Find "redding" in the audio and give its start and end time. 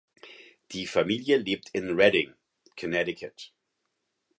1.91-2.33